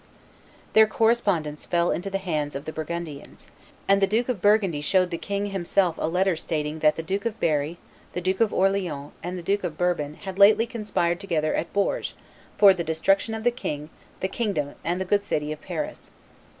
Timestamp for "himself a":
5.51-6.07